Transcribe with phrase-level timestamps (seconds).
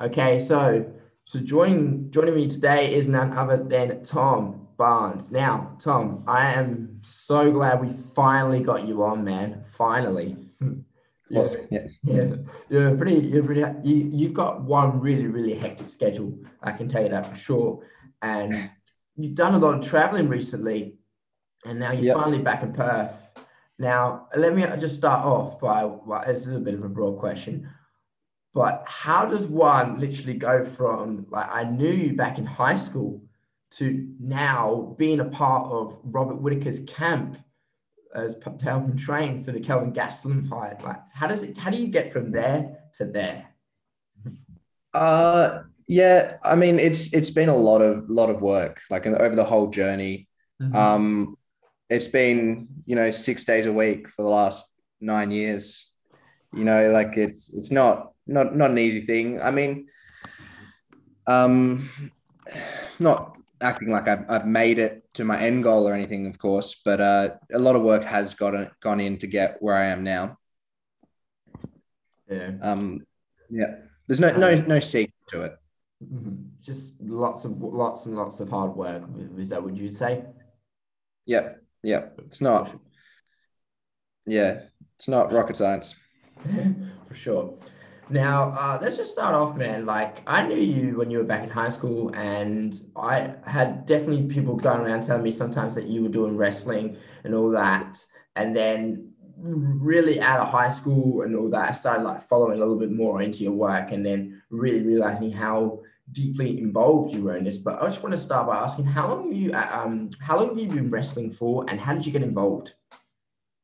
[0.00, 0.84] Okay, so
[1.26, 5.30] so joining joining me today is none other than Tom Barns.
[5.30, 9.64] Now, Tom, I am so glad we finally got you on, man.
[9.72, 10.36] Finally.
[11.30, 11.56] Yes.
[11.70, 11.86] Yeah.
[12.02, 12.34] Yeah.
[12.68, 13.14] You're pretty.
[13.14, 13.62] You're pretty.
[13.82, 16.38] You you've got one really really hectic schedule.
[16.62, 17.82] I can tell you that for sure.
[18.20, 18.52] And
[19.16, 20.98] you've done a lot of traveling recently,
[21.64, 22.16] and now you're Yep.
[22.16, 23.16] finally back in Perth.
[23.78, 25.86] Now, let me just start off by.
[25.86, 27.70] Well, is a bit of a broad question,
[28.54, 33.20] but how does one literally go from like I knew you back in high school
[33.72, 37.36] to now being a part of Robert Whittaker's camp
[38.14, 40.82] as to help him train for the Kelvin Gastelum fight?
[40.82, 41.56] Like, how does it?
[41.56, 43.46] How do you get from there to there?
[44.92, 46.36] Uh, yeah.
[46.44, 49.68] I mean, it's it's been a lot of lot of work, like over the whole
[49.70, 50.28] journey.
[50.72, 51.36] Um,
[51.90, 55.90] it's been you know six days a week for the last nine years.
[56.52, 59.40] You know, like it's it's not not not an easy thing.
[59.40, 59.88] I mean,
[61.26, 61.88] um,
[62.98, 66.80] not acting like I've, I've made it to my end goal or anything, of course,
[66.84, 70.04] but uh, a lot of work has gone gone in to get where I am
[70.04, 70.38] now.
[72.30, 72.50] yeah.
[72.62, 73.06] Um,
[73.50, 73.76] yeah,
[74.06, 75.56] there's no no no secret to it.
[76.02, 76.48] Mhm.
[76.60, 79.02] Just lots of lots and lots of hard work.
[79.38, 80.24] Is that what you'd say?
[81.26, 82.74] Yeah, yeah, it's not.
[84.26, 84.62] Yeah,
[84.96, 85.94] it's not rocket science.
[87.08, 87.54] For sure.
[88.10, 89.86] Now, uh, let's just start off, man.
[89.86, 94.26] Like, I knew you when you were back in high school, and I had definitely
[94.26, 98.04] people going around telling me sometimes that you were doing wrestling and all that.
[98.36, 102.60] And then, really out of high school and all that, I started like following a
[102.60, 105.80] little bit more into your work, and then really realizing how
[106.12, 107.56] deeply involved you were in this.
[107.56, 110.58] But I just want to start by asking, how long you, um, how long have
[110.58, 112.74] you been wrestling for, and how did you get involved?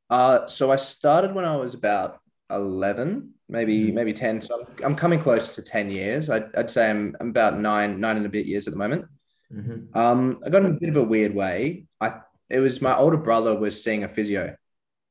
[0.09, 3.95] Uh, so I started when I was about eleven, maybe Mhm.
[3.95, 4.41] maybe ten.
[4.41, 6.31] So I'm, I'm coming close to ten years.
[6.31, 9.07] I'd, I'd say I'm, I'm about nine nine and a bit years at the moment.
[9.53, 9.95] Mhm.
[9.97, 11.87] Um, I got in a bit of a weird way.
[12.01, 14.57] I it was my older brother was seeing a physio,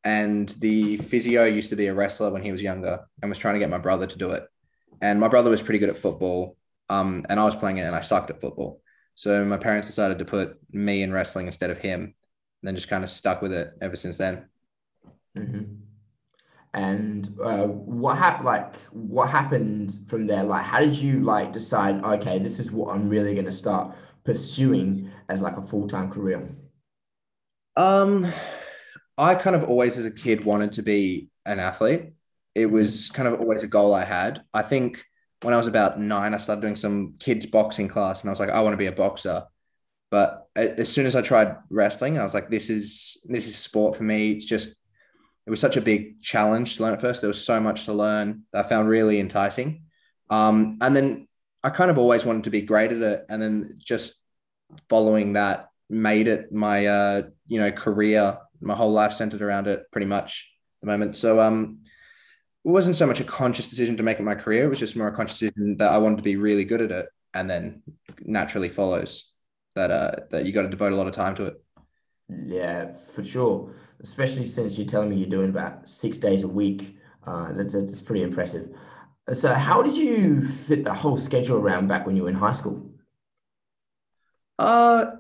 [0.04, 3.56] and the physio used to be a wrestler when he was younger, and was trying
[3.56, 4.46] to get my brother to do it.
[5.02, 6.58] And my brother was pretty good at football,
[6.90, 8.82] um, and I was playing it, and I sucked at football.
[9.16, 12.14] So my parents decided to put me in wrestling instead of him, and
[12.64, 14.46] then just kind of stuck with it ever since then.
[15.36, 15.89] hmm
[16.74, 18.46] And uh, what happened?
[18.46, 20.44] Like, what happened from there?
[20.44, 22.04] Like, how did you like decide?
[22.04, 26.12] Okay, this is what I'm really going to start pursuing as like a full time
[26.12, 26.48] career.
[27.76, 28.32] Um,
[29.18, 32.14] I kind of always, as a kid, wanted to be an athlete.
[32.54, 34.44] It was kind of always a goal I had.
[34.54, 35.04] I think
[35.42, 38.40] when I was about nine, I started doing some kids boxing class, and I was
[38.40, 39.46] like, I want to be a boxer.
[40.12, 43.96] But as soon as I tried wrestling, I was like, this is this is sport
[43.96, 44.32] for me.
[44.32, 44.80] It's just
[45.50, 47.22] it was such a big challenge to learn at first.
[47.22, 49.82] There was so much to learn that I found really enticing.
[50.30, 51.28] Um, and then
[51.64, 54.14] I kind of always wanted to be great at it, and then just
[54.90, 58.38] following that made it my uh, you know career.
[58.62, 60.52] My whole life centered around it, pretty much
[60.82, 61.16] the moment.
[61.16, 61.80] So um,
[62.64, 64.66] it wasn't so much a conscious decision to make it my career.
[64.66, 66.92] It was just more a conscious decision that I wanted to be really good at
[66.92, 67.82] it, and then
[68.22, 69.34] naturally follows
[69.74, 71.56] that uh, that you got to devote a lot of time to it.
[72.30, 73.74] Yeah, for sure.
[74.02, 76.96] Especially since you're telling me you're doing about six days a week.
[77.26, 78.70] Uh, that's, that's pretty impressive.
[79.34, 82.52] So, how did you fit the whole schedule around back when you were in high
[82.52, 82.90] school?
[84.58, 85.12] Uh,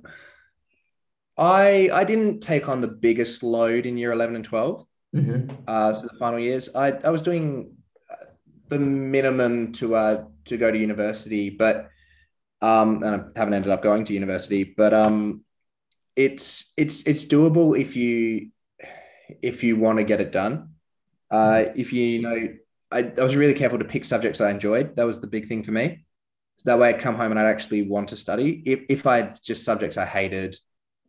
[1.38, 4.86] I I didn't take on the biggest load in year eleven and twelve.
[5.14, 6.70] hmm uh, for the final years.
[6.76, 7.72] I, I was doing
[8.10, 8.26] uh,
[8.68, 11.90] the minimum to uh, to go to university, but
[12.62, 14.64] um, and I haven't ended up going to university.
[14.64, 15.46] But um,
[16.16, 18.52] it's it's it's doable if you
[19.42, 20.70] if you want to get it done.
[21.32, 22.38] Uh, if you know,
[22.92, 24.96] I, I was really careful to pick subjects I enjoyed.
[24.96, 26.06] That was the big thing for me.
[26.66, 28.64] That way, I'd come home and I'd actually want to study.
[28.66, 30.58] If if I had just subjects I hated,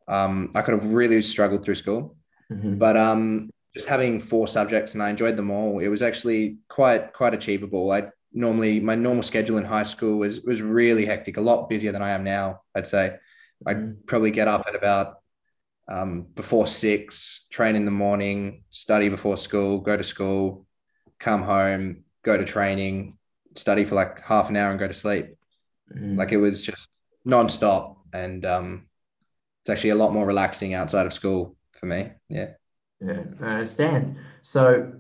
[0.09, 2.17] um, I could have really struggled through school
[2.51, 6.59] hmm but um just having four subjects and I enjoyed them all it was actually
[6.69, 11.37] quite quite achievable I normally my normal schedule in high school was was really hectic
[11.37, 13.17] a lot busier than I am now I'd say
[13.67, 13.97] I'd Mhm.
[14.07, 15.20] probably get up at about
[15.91, 20.67] um, before six train in the morning study before school go to school
[21.19, 23.19] come home go to training
[23.57, 25.27] study for like half an hour and go to sleep
[25.95, 26.17] Mhm.
[26.19, 26.89] like it was just
[27.25, 28.87] non-stop and um
[29.63, 32.51] it's actually a lot more relaxing outside of school for me yeah
[33.01, 34.17] Yeah, I understand.
[34.43, 34.93] So,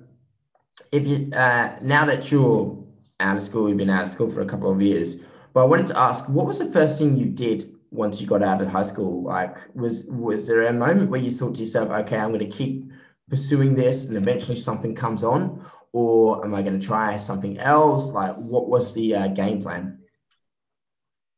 [0.93, 2.77] if you uh, now that you're
[3.21, 5.17] out of school, you've been out of school for a couple of years,
[5.53, 8.43] but I wanted to ask, what was the first thing you did once you got
[8.43, 9.23] out of high school?
[9.23, 12.57] Like, was was there a moment where you thought to yourself, okay, I'm going to
[12.57, 12.91] keep
[13.29, 18.11] pursuing this, and eventually something comes on, or am I going to try something else?
[18.11, 19.99] Like, what was the uh, game plan?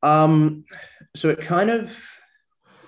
[0.03, 0.65] Um,
[1.15, 1.97] so it kind of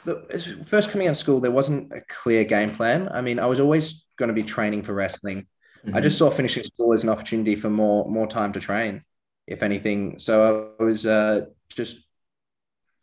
[0.05, 3.09] the, first coming out of school, there wasn't a clear game plan.
[3.13, 5.47] I mean, I was always going to be training for wrestling.
[5.85, 5.97] Mm-hmm.
[5.97, 9.03] I just saw finishing school as an opportunity for more more time to train,
[9.47, 10.19] if anything.
[10.19, 12.04] So I was uh, just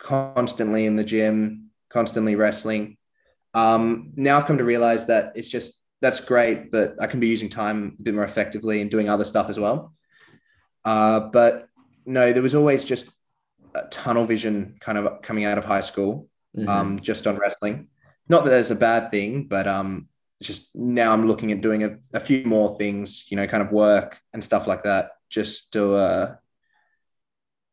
[0.02, 2.98] constantly in the gym, constantly wrestling.
[3.54, 7.28] Um, now I've come to realize that it's just that's great, but I can be
[7.28, 9.94] using time a bit more effectively and doing other stuff as well.
[10.84, 11.68] Uh, but
[12.06, 13.10] no, there was always just
[13.76, 16.28] a tunnel vision kind of coming out of high school,
[16.58, 16.68] mm-hmm.
[16.68, 17.88] um, just on wrestling.
[18.28, 20.08] Not that that's a bad thing, but um,
[20.42, 23.72] just now I'm looking at doing a, a few more things, you know, kind of
[23.72, 26.36] work and stuff like that, just to uh,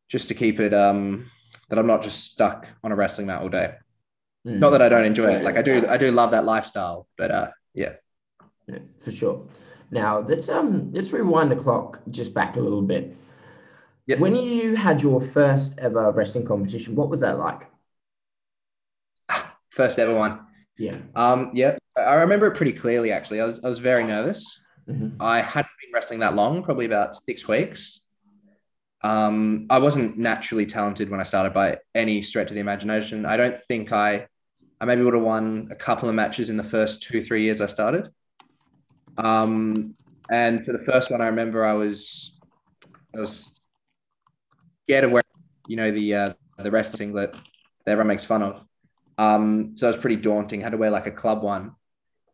[0.07, 1.31] just to keep it um,
[1.69, 3.73] that I'm not just stuck on a wrestling mat all day.
[4.45, 4.59] Mm.
[4.59, 5.43] Not that I don't enjoy it.
[5.43, 7.93] Like I do, I do love that lifestyle, but uh, yeah.
[8.67, 9.47] yeah, for sure.
[9.91, 13.15] Now let's um let's rewind the clock just back a little bit.
[14.07, 14.19] Yep.
[14.19, 17.67] When you had your first ever wrestling competition, what was that like?
[19.69, 20.39] First ever one.
[20.77, 20.97] Yeah.
[21.15, 21.51] Um.
[21.53, 23.11] Yeah, I remember it pretty clearly.
[23.11, 24.63] Actually, I was I was very nervous.
[24.87, 25.21] Mm-hmm.
[25.21, 28.05] I hadn't been wrestling that long, probably about six weeks.
[29.01, 33.25] Um, I wasn't naturally talented when I started by any stretch of the imagination.
[33.25, 34.27] I don't think I,
[34.81, 37.61] I maybe would have won a couple of matches in the first two, three years
[37.61, 38.09] I started.
[39.17, 39.95] Um,
[40.29, 42.37] and for the first one, I remember I was,
[43.15, 43.59] I was
[44.83, 45.23] scared of wearing,
[45.67, 47.33] you know, the uh, the wrestling that
[47.87, 48.63] everyone makes fun of.
[49.17, 50.61] Um, so it was pretty daunting.
[50.61, 51.75] I had to wear like a club one,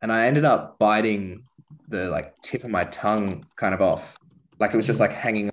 [0.02, 1.46] and I ended up biting
[1.88, 4.18] the like tip of my tongue kind of off,
[4.60, 5.52] like it was just like hanging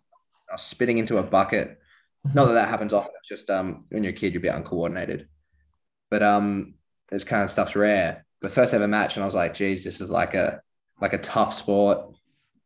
[0.57, 1.79] spitting into a bucket.
[2.35, 3.13] Not that that happens often.
[3.19, 5.29] It's just um, when you're a kid, you're a bit uncoordinated.
[6.11, 6.75] But um,
[7.11, 8.25] this kind of stuff's rare.
[8.41, 10.61] But first ever match, and I was like, geez, this is like a
[11.01, 12.15] like a tough sport.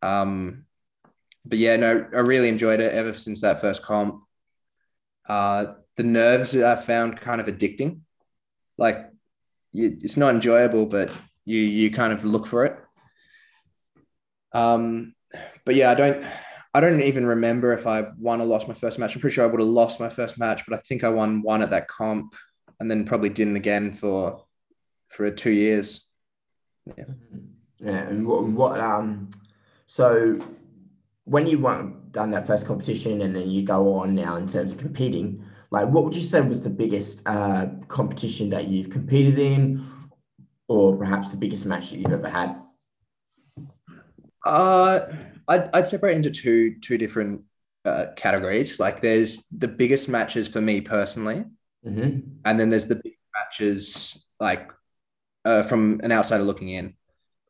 [0.02, 0.64] Um,
[1.44, 4.22] but yeah, no, I really enjoyed it ever since that first comp.
[5.28, 8.00] Uh, the nerves I found kind of addicting.
[8.78, 9.10] Like,
[9.72, 11.10] you, it's not enjoyable, but
[11.44, 12.78] you you kind of look for it.
[14.52, 15.14] Um,
[15.64, 16.26] but yeah, I don't.
[16.76, 19.14] I don't even remember if I won or lost my first match.
[19.14, 21.40] I'm pretty sure I would have lost my first match, but I think I won
[21.40, 22.34] one at that comp,
[22.78, 24.44] and then probably didn't again for
[25.08, 26.06] for two years.
[26.94, 27.04] Yeah.
[27.78, 29.30] Yeah, and what, what um,
[29.86, 30.38] so
[31.24, 34.70] when you won done that first competition, and then you go on now in terms
[34.70, 39.38] of competing, like what would you say was the biggest uh competition that you've competed
[39.38, 39.82] in,
[40.68, 42.54] or perhaps the biggest match that you've ever had?
[44.44, 45.06] Uh
[45.48, 47.42] I'd, I'd separate into two two different
[47.84, 48.80] uh, categories.
[48.80, 51.44] Like there's the biggest matches for me personally,
[51.86, 52.20] mm-hmm.
[52.44, 54.70] and then there's the big matches like
[55.44, 56.94] uh, from an outsider looking in.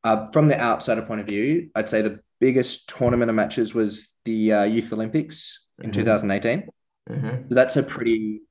[0.05, 4.15] Uh, from the outsider point of view, I'd say the biggest tournament of matches was
[4.25, 6.01] the uh, Youth Olympics in mm-hmm.
[6.01, 6.69] 2018.
[7.09, 7.27] Mm-hmm.
[7.49, 8.43] So that's a pretty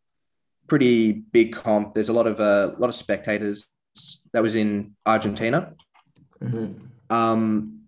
[0.68, 1.94] pretty big comp.
[1.94, 3.68] There's a lot of uh, a lot of spectators.
[4.34, 5.74] That was in Argentina.
[6.42, 7.14] Mm-hmm.
[7.16, 7.85] Um,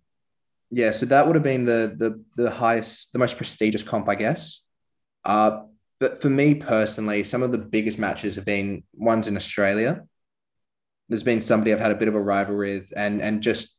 [0.70, 4.16] yeah, so that would have been the the the highest, the most prestigious comp, I
[4.16, 4.66] guess.
[5.24, 5.62] Uh,
[6.00, 10.04] but for me personally, some of the biggest matches have been ones in Australia.
[11.10, 13.78] There's been somebody I've had a bit of a rivalry with, and and just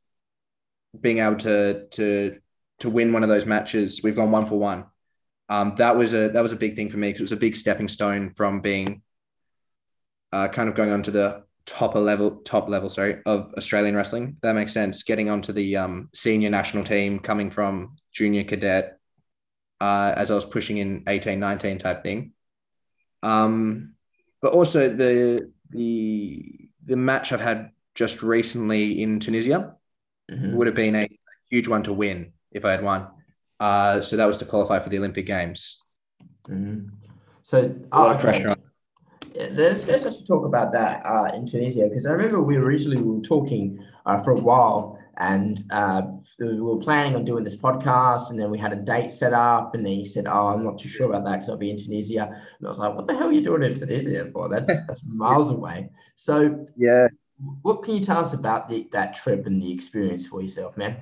[0.99, 2.39] being able to to
[2.81, 4.87] to win one of those matches, we've gone one for one.
[5.49, 7.37] Um, that was a that was a big thing for me because it was a
[7.37, 9.03] big stepping stone from being
[10.33, 14.37] uh, kind of going on to the top level top level sorry of Australian wrestling.
[14.43, 15.03] That makes sense.
[15.03, 18.99] Getting onto the um, senior national team, coming from junior cadet,
[19.81, 22.33] uh, as I was pushing in 18, 19 type thing.
[23.23, 23.95] Um,
[24.41, 29.77] but also the the the match I've had just recently in Tunisia
[30.31, 30.57] mm-hmm.
[30.57, 31.09] would have been a,
[31.51, 33.07] huge one to win if I had won.
[33.59, 35.81] Uh, so that was to qualify for the Olympic Games.
[36.47, 36.89] Mm-hmm.
[37.41, 38.21] So, oh, okay.
[38.21, 38.55] pressure
[39.35, 43.21] let's let's actually talk about that uh, in Tunisia because I remember we originally were
[43.21, 46.03] talking uh, for a while and uh,
[46.39, 49.75] we were planning on doing this podcast and then we had a date set up
[49.75, 51.77] and then you said, "Oh, I'm not too sure about that because I'll be in
[51.77, 52.27] Tunisia."
[52.59, 54.49] And I was like, "What the hell are you doing in Tunisia for?
[54.49, 57.09] That's that's miles away." So yeah,
[57.63, 60.99] what can you tell us about the, that trip and the experience for yourself, man?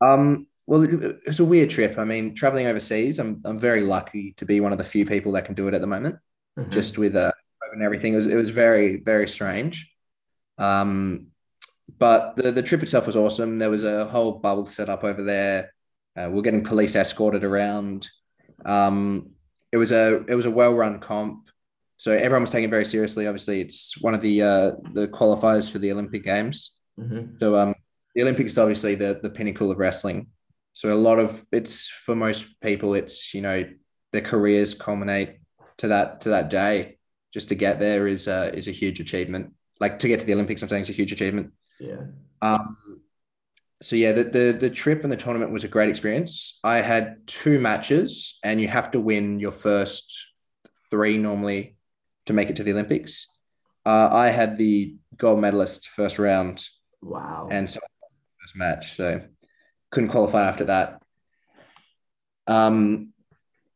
[0.00, 0.86] Um, well,
[1.26, 1.98] it's a weird trip.
[1.98, 5.32] I mean, traveling overseas, I'm I'm very lucky to be one of the few people
[5.32, 6.16] that can do it at the moment
[6.58, 6.70] mm-hmm.
[6.70, 7.32] just with uh,
[7.72, 8.14] and everything.
[8.14, 9.90] It was it was very very strange.
[10.58, 11.28] Um,
[11.98, 13.58] but the the trip itself was awesome.
[13.58, 15.72] There was a whole bubble set up over there.
[16.16, 18.08] Uh, we are getting police escorted around.
[18.64, 19.30] Um,
[19.72, 21.48] it was a it was a well run comp,
[21.96, 23.26] so everyone was taken very seriously.
[23.26, 26.76] Obviously, it's one of the uh, the qualifiers for the Olympic Games.
[26.98, 27.38] Mm-hmm.
[27.40, 27.74] So um,
[28.14, 30.28] the Olympics is obviously the the pinnacle of wrestling.
[30.74, 33.64] So a lot of it's for most people, it's you know
[34.12, 35.38] their careers culminate
[35.78, 36.98] to that to that day.
[37.32, 39.54] Just to get there is a, is a huge achievement.
[39.80, 41.52] Like to get to the Olympics, I'm saying is a huge achievement.
[41.80, 42.02] Yeah.
[42.42, 42.76] Um,
[43.80, 46.60] so yeah, the, the the trip and the tournament was a great experience.
[46.62, 50.26] I had two matches, and you have to win your first
[50.90, 51.76] three normally
[52.26, 53.26] to make it to the Olympics.
[53.84, 56.64] Uh, I had the gold medalist first round.
[57.00, 57.48] Wow.
[57.50, 57.80] And so
[58.40, 59.22] first match, so
[59.90, 61.02] couldn't qualify after that.
[62.46, 63.11] Um,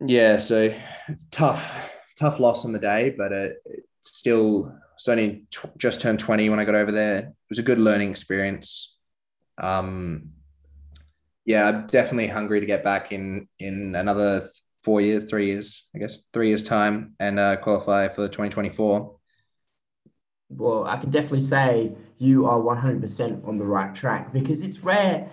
[0.00, 0.74] yeah, so
[1.30, 4.72] tough, tough loss on the day, but it, it still.
[4.94, 7.18] It's only t- just turned twenty when I got over there.
[7.18, 8.96] It was a good learning experience.
[9.58, 10.30] Um,
[11.44, 14.48] yeah, I'm definitely hungry to get back in in another
[14.82, 19.16] four years, three years, I guess, three years time, and uh, qualify for the 2024.
[20.48, 25.28] Well, I can definitely say you are 100% on the right track because it's rare.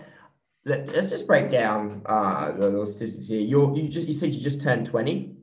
[0.66, 3.42] Let, us just break down uh, the statistics here.
[3.42, 5.36] You're, you just you said you just turned 20.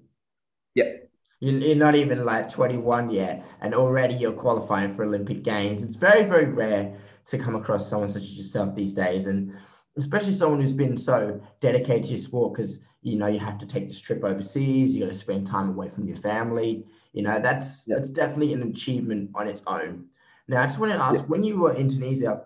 [0.74, 1.10] Yep.
[1.40, 5.82] You're not even like 21 yet, and already you're qualifying for Olympic Games.
[5.82, 9.54] It's very, very rare to come across someone such as yourself these days, and
[9.96, 13.66] especially someone who's been so dedicated to your sport because you know you have to
[13.66, 16.84] take this trip overseas, you got to spend time away from your family.
[17.12, 20.06] You know that's that's definitely an achievement on its own.
[20.46, 22.42] Now, I just want to ask: when you were in Tunisia,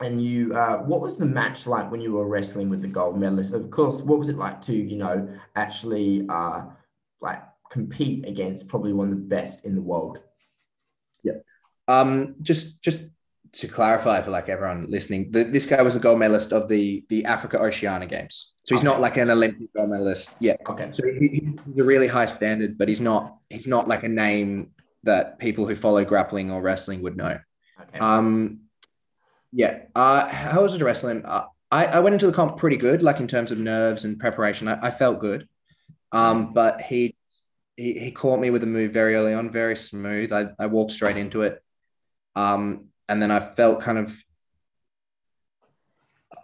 [0.00, 3.18] and you, uh, what was the match like when you were wrestling with the gold
[3.18, 3.54] medalist?
[3.54, 6.64] Of course, what was it like to you know actually uh,
[7.20, 10.18] like compete against probably one of the best in the world?
[11.22, 11.34] Yeah.
[11.88, 13.02] Um, just just
[13.52, 17.04] to clarify for like everyone listening, the, this guy was a gold medalist of the
[17.08, 18.52] the Africa Oceania Games.
[18.64, 18.88] So he's okay.
[18.88, 20.60] not like an Olympic gold medalist yet.
[20.68, 20.90] Okay.
[20.92, 24.72] So he, he's a really high standard, but he's not he's not like a name
[25.04, 27.38] that people who follow grappling or wrestling would know.
[27.80, 27.98] Okay.
[27.98, 28.60] Um,
[29.56, 29.78] yeah.
[29.94, 31.24] Uh, how was it to wrestling?
[31.24, 34.18] Uh, I, I went into the comp pretty good, like in terms of nerves and
[34.18, 34.68] preparation.
[34.68, 35.48] I, I felt good.
[36.12, 37.16] Um, but he,
[37.74, 40.30] he he caught me with a move very early on, very smooth.
[40.30, 41.62] I, I walked straight into it.
[42.34, 44.14] Um, and then I felt kind of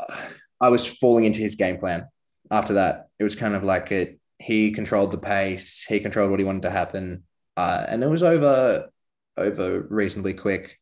[0.00, 0.16] uh,
[0.58, 2.08] I was falling into his game plan.
[2.50, 4.18] After that, it was kind of like it.
[4.38, 5.84] He controlled the pace.
[5.86, 7.24] He controlled what he wanted to happen,
[7.58, 8.88] uh, and it was over
[9.36, 10.78] over reasonably quick.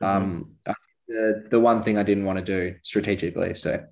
[0.00, 0.72] Mm-hmm.
[1.08, 3.86] The the one thing I didn't want to do strategically, so it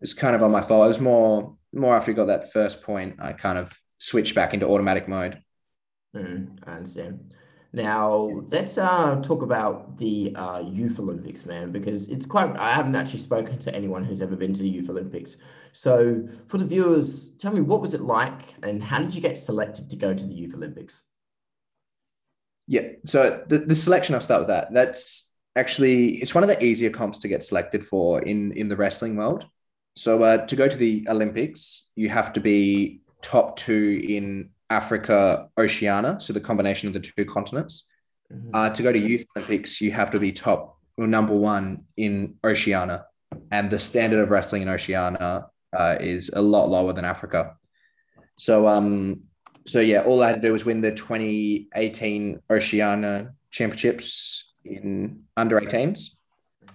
[0.00, 0.86] was kind of on my fault.
[0.86, 3.16] It was more more after he got that first point.
[3.20, 5.40] I kind of switched back into automatic mode.
[6.16, 7.32] Mm, I understand.
[7.72, 12.54] Now let's uh, talk about the uh, Youth Olympics, man, because it's quite.
[12.56, 15.36] I haven't actually spoken to anyone who's ever been to the Youth Olympics.
[15.72, 19.38] So for the viewers, tell me what was it like, and how did you get
[19.38, 21.04] selected to go to the Youth Olympics?
[22.66, 24.72] Yeah, so the, the selection, I'll start with that.
[24.72, 28.76] That's actually it's one of the easier comps to get selected for in in the
[28.76, 29.46] wrestling world.
[29.94, 35.48] So uh, to go to the Olympics, you have to be top two in Africa,
[35.58, 37.84] Oceania, so the combination of the two continents.
[38.32, 38.54] Mm-hmm.
[38.54, 42.36] Uh, to go to Youth Olympics, you have to be top or number one in
[42.42, 43.04] Oceania,
[43.50, 47.54] and the standard of wrestling in Oceania uh, is a lot lower than Africa.
[48.36, 49.22] So, um,
[49.66, 55.60] so yeah, all I had to do was win the 2018 Oceania Championships in under
[55.60, 56.10] 18s,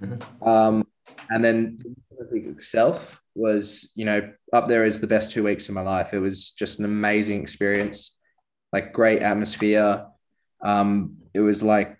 [0.01, 0.47] mm-hmm.
[0.47, 0.87] um,
[1.29, 1.79] and then
[2.31, 6.13] itself was, you know, up there as the best two weeks of my life.
[6.13, 8.19] It was just an amazing experience,
[8.73, 10.05] like great atmosphere.
[10.63, 11.97] Um, it was like,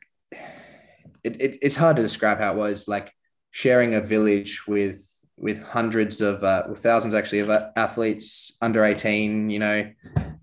[1.24, 3.14] it, it, it's hard to describe how it was like
[3.52, 5.04] sharing a village with
[5.38, 9.90] with hundreds of uh, with thousands actually of athletes under 18 you know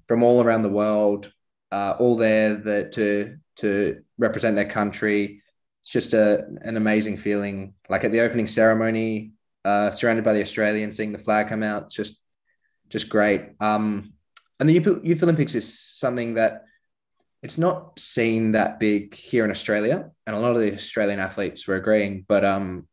[0.07, 1.33] from all around the world
[1.73, 5.43] uh, all there that to to represent their country
[5.81, 9.35] it's just a an amazing feeling like at the opening ceremony
[9.65, 12.21] uh, surrounded by the Australians, seeing the flag come out, it's just
[12.91, 13.51] just great.
[13.61, 14.13] Um,
[14.61, 16.65] and the Youth Olympics is something that
[17.43, 21.67] it's not seen that big here in Australia, and a lot of the Australian athletes
[21.67, 22.25] were agreeing.
[22.29, 22.87] But um,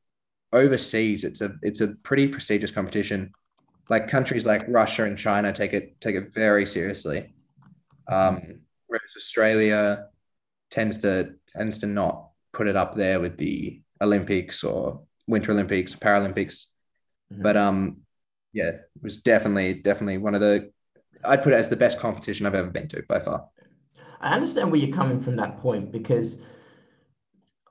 [0.53, 3.31] overseas, it's a it's a pretty prestigious competition.
[3.89, 7.33] Like countries like Russia and China take it take it very seriously,
[8.07, 10.05] um, whereas Australia
[10.71, 15.93] tends to tends to not put it up there with the Olympics or Winter Olympics,
[15.93, 16.65] Paralympics.
[17.31, 17.43] Mm-hmm.
[17.43, 17.97] But um,
[18.53, 20.71] yeah, it was definitely definitely one of the
[21.23, 23.45] I'd put it as the best competition I've ever been to by far.
[24.19, 26.37] I understand where you're coming from that point because,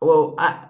[0.00, 0.66] well, I,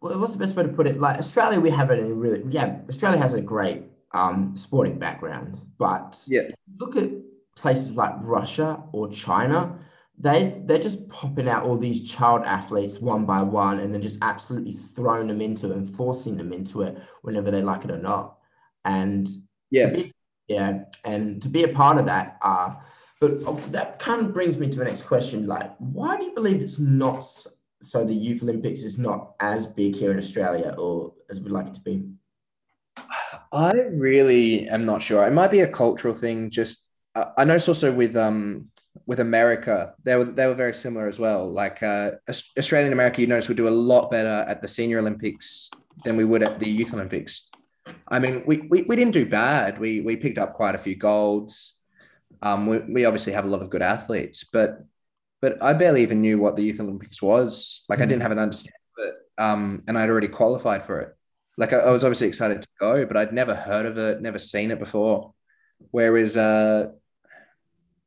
[0.00, 1.00] what's the best way to put it?
[1.00, 2.78] Like Australia, we have it in really yeah.
[2.88, 7.10] Australia has a great um, sporting background, but yeah, look at
[7.56, 9.78] places like Russia or China
[10.18, 14.18] they've they're just popping out all these child athletes one by one and then just
[14.22, 17.98] absolutely throwing them into it and forcing them into it whenever they like it or
[17.98, 18.36] not.
[18.84, 19.28] and
[19.70, 19.90] Yeah.
[19.90, 20.12] be,
[20.46, 22.38] yeah, and to be a part of that.
[22.42, 22.74] Uh,
[23.20, 25.46] but uh, that kind of brings me to the next question.
[25.46, 27.24] Like, why do you believe it's not
[27.82, 28.04] so?
[28.04, 31.74] The Youth Olympics is not as big here in Australia, or as we'd like it
[31.74, 32.04] to be.
[33.52, 35.26] I really am not sure.
[35.26, 36.50] It might be a cultural thing.
[36.50, 38.68] Just I I noticed also with um
[39.06, 41.50] with America, they were they were very similar as well.
[41.50, 44.68] Like uh, Aus- Australia and America, you notice would do a lot better at the
[44.68, 45.70] Senior Olympics
[46.04, 47.50] than we would at the Youth Olympics.
[48.08, 49.78] I mean, we we, we didn't do bad.
[49.78, 51.78] We we picked up quite a few golds.
[52.42, 54.84] Um, we, we obviously have a lot of good athletes, but
[55.40, 57.84] but I barely even knew what the Youth Olympics was.
[57.88, 58.08] Like I Mhm.
[58.08, 59.14] didn't have an understanding of it.
[59.36, 61.16] Um, and I'd already qualified for it
[61.56, 64.38] like I, I was obviously excited to go, but I'd never heard of it, never
[64.40, 65.34] seen it before.
[65.92, 66.92] Whereas uh,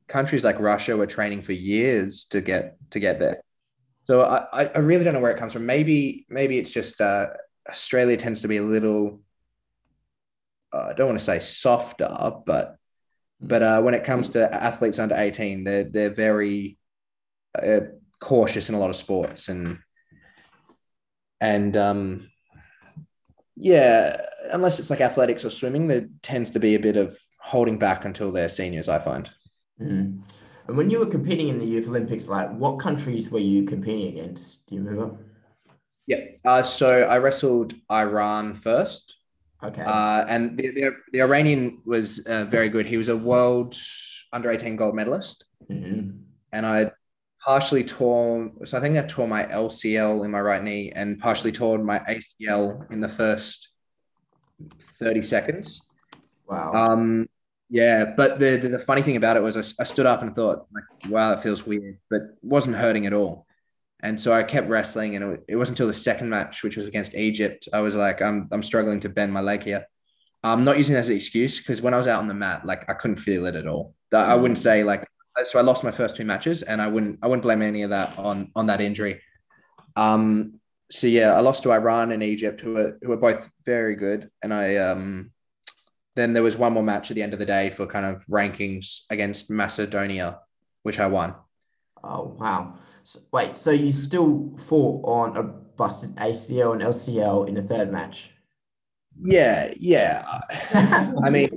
[0.08, 3.42] countries like Russia were training for years to get to get there.
[4.06, 5.66] So I, I- really don't know where it comes from.
[5.66, 7.28] Maybe maybe it's just uh,
[7.70, 9.22] Australia tends to be a little.
[10.74, 12.10] uh, I don't want to say softer,
[12.46, 12.76] but
[13.42, 16.78] but uh, when it comes to athletes under eighteen, they're they're very
[17.62, 17.82] uh,
[18.20, 19.80] cautious in a lot of sports and
[21.40, 22.30] and um,
[23.56, 24.22] yeah,
[24.52, 28.06] unless it's like athletics or swimming, there tends to be a bit of holding back
[28.06, 29.30] until they're seniors, I find.
[29.82, 30.22] Mm.
[30.68, 34.08] And when you were competing in the Youth Olympics, like what countries were you competing
[34.08, 34.66] against?
[34.68, 35.18] Do you remember?
[36.08, 36.26] Yeah.
[36.44, 39.18] Uh, so I wrestled Iran first.
[39.64, 39.82] Okay.
[39.82, 42.86] Uh, and the, the, the Iranian was uh, very good.
[42.86, 43.76] He was a world
[44.32, 45.46] under 18 gold medalist.
[45.70, 46.20] Mhm.
[46.52, 46.92] And I
[47.44, 51.52] partially tore, so I think I tore my LCL in my right knee and partially
[51.52, 53.70] tore my ACL in the first
[55.00, 55.90] 30 seconds.
[56.48, 56.74] Wow.
[56.74, 57.30] Um,
[57.70, 60.68] yeah, but the, the the funny thing about it was I stood up and thought,
[60.74, 63.46] like, wow, that feels weird, but wasn't hurting at all.
[64.00, 66.88] And so I kept wrestling, and it, it wasn't until the second match, which was
[66.88, 69.86] against Egypt, I was like, I'm I'm struggling to bend my leg here.
[70.44, 72.66] I'm not using it as an excuse because when I was out on the mat,
[72.66, 73.96] like I couldn't feel it at all.
[74.14, 75.06] I wouldn't say like
[75.44, 75.60] so.
[75.60, 78.18] I lost my first two matches, and I wouldn't I wouldn't blame any of that
[78.18, 79.22] on on that injury.
[79.96, 80.60] Um.
[80.90, 84.30] So yeah, I lost to Iran and Egypt, who were who were both very good,
[84.42, 85.32] and I um
[86.18, 88.26] then there was one more match at the end of the day for kind of
[88.26, 90.40] rankings against Macedonia,
[90.84, 91.36] which I won.
[92.04, 92.74] Oh, wow.
[93.04, 97.92] So, wait, so you still fought on a busted ACL and LCL in the third
[97.92, 98.32] match?
[99.22, 100.26] Yeah, yeah.
[101.24, 101.50] I mean,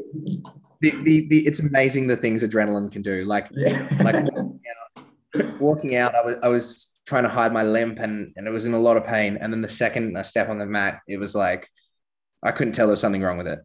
[0.81, 3.25] the, the, the it's amazing the things adrenaline can do.
[3.25, 3.87] Like yeah.
[4.01, 4.27] like
[5.59, 8.65] walking out, I was I was trying to hide my limp and and it was
[8.65, 9.39] in a lot of pain.
[9.41, 11.69] And then the second I step on the mat, it was like
[12.43, 13.61] I couldn't tell there was something wrong with it.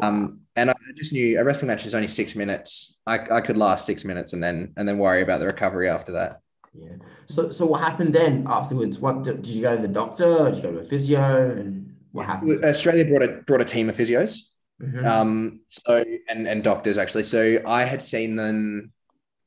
[0.00, 2.98] Um, and I just knew a wrestling match is only six minutes.
[3.06, 6.12] I, I could last six minutes and then and then worry about the recovery after
[6.12, 6.40] that.
[6.74, 6.92] Yeah.
[7.26, 8.98] So, so what happened then afterwards?
[8.98, 10.46] What did you go to the doctor?
[10.46, 11.50] Did you go to a physio?
[11.50, 12.64] And what happened?
[12.64, 14.48] Australia brought a brought a team of physios.
[14.82, 15.04] Mhm.
[15.04, 17.24] Um, so and and doctors actually.
[17.24, 18.92] So I had seen them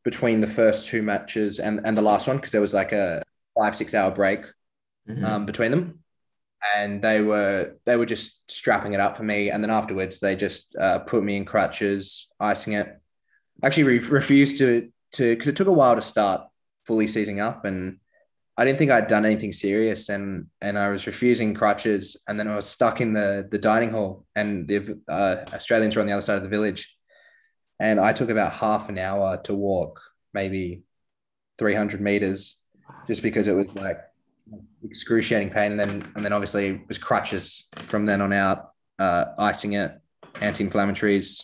[0.04, 3.24] between the first two matches and and the last one because there was like a
[3.58, 4.46] five six hour break
[5.10, 5.24] Mhm.
[5.24, 6.00] um, between them,
[6.76, 9.50] and they were they were just strapping it up for me.
[9.50, 13.00] And then afterwards, they just uh, put me in crutches, icing it.
[13.64, 16.42] Actually re- refused to to because it took a while to start
[16.86, 18.00] fully seizing up, and
[18.58, 22.48] I didn't think I'd done anything serious, and and I was refusing crutches, and then
[22.48, 26.14] I was stuck in the the dining hall, and the uh, Australians were on the
[26.14, 26.96] other side of the village,
[27.80, 30.02] and I took about half an hour to walk,
[30.34, 30.84] maybe
[31.58, 32.60] three hundred meters,
[33.08, 34.00] just because it was like
[34.86, 39.26] excruciating pain, and then and then obviously it was crutches from then on out, uh,
[39.38, 39.92] icing it,
[40.42, 41.42] anti-inflammatories,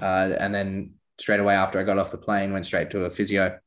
[0.00, 3.10] uh, and then straight away after I got off the plane, went straight to a
[3.10, 3.58] physio.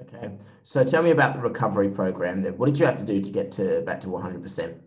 [0.00, 0.32] Okay.
[0.62, 2.56] So tell me about the recovery program then.
[2.56, 4.78] What did you have to do to get to back to 100%?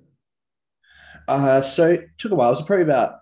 [1.28, 2.50] Uh, so it took a while.
[2.50, 3.16] It was probably about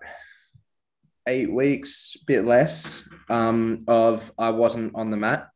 [1.26, 3.08] eight weeks, bit less.
[3.28, 5.48] Um, of I wasn't on the mat.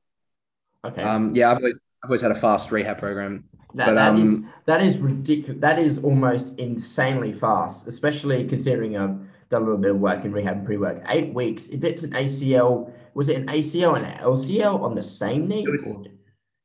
[0.85, 1.03] Okay.
[1.03, 3.45] Um, yeah, I've always, I've always had a fast rehab program.
[3.75, 5.61] That, but, that is um, that is ridiculous.
[5.61, 9.19] That is almost insanely fast, especially considering I've
[9.51, 11.03] done a little bit of work in rehab and pre-work.
[11.09, 11.67] Eight weeks.
[11.67, 15.67] If it's an ACL, was it an ACL and an LCL on the same knee?
[15.69, 16.05] Was- Or-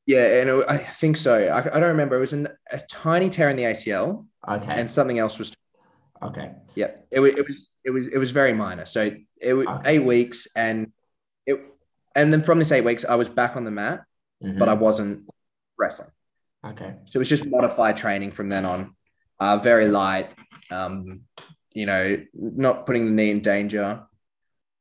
[0.06, 1.34] Yeah, and it, I think so.
[1.36, 2.16] I, I don't remember.
[2.16, 4.72] It was an, a tiny tear in the ACL, Okay.
[4.80, 5.52] and something else was.
[6.22, 6.52] Okay.
[6.76, 8.86] Yeah, it, it was it was it was very minor.
[8.86, 9.10] So
[9.42, 9.90] it was Okay.
[9.96, 10.92] eight weeks, and
[11.48, 11.60] it
[12.16, 14.04] and then from this eight weeks, I was back on the mat,
[14.42, 14.80] but I Mhm.
[14.80, 15.30] wasn't
[15.78, 16.10] wrestling.
[16.66, 16.96] Okay.
[17.08, 18.96] So it was just modified training from then on,
[19.40, 20.30] uh, very light.
[20.72, 21.22] Um,
[21.74, 24.02] you know, not putting the knee in danger,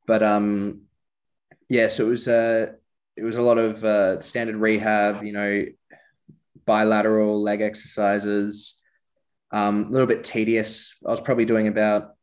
[0.07, 0.83] but um,
[1.69, 1.89] yeah.
[1.89, 2.73] So it was uh,
[3.17, 5.23] it was a lot of uh, standard rehab.
[5.23, 5.65] You know,
[6.67, 8.79] bilateral leg exercises.
[9.51, 10.95] Um, a little bit tedious.
[11.07, 12.15] I was probably doing about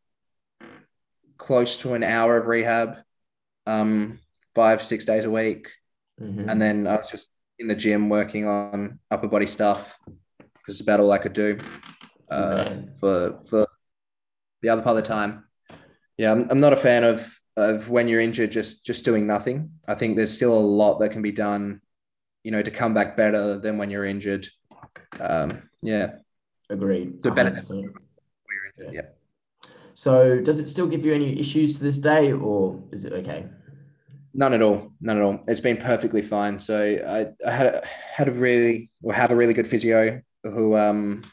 [1.38, 2.98] close to an hour of rehab,
[3.66, 4.20] um,
[4.54, 5.70] five six days a week,
[6.22, 6.50] Mhm.
[6.50, 9.98] and then I was just in the gym working on upper body stuff
[10.38, 11.60] because it's about all I could do
[12.30, 13.68] uh, for for
[14.62, 15.46] the other part of the time.
[16.18, 19.72] Yeah, I'm, I'm not a fan of of when you're injured just just doing nothing.
[19.88, 21.82] I think there's still a lot that can be done,
[22.44, 24.48] you know, to come back better than when you're injured.
[25.20, 26.16] Um, yeah,
[26.70, 27.22] Agreed.
[27.22, 27.94] The 100%.
[28.78, 28.90] yeah.
[28.92, 29.02] yeah.
[29.94, 33.46] So, does it still give you any issues to this day, or is it okay?
[34.38, 34.92] None at all.
[35.00, 35.40] None at all.
[35.48, 36.60] It's been perfectly fine.
[36.60, 40.76] So I, I had a, had a really or have a really good physio who
[40.76, 41.24] um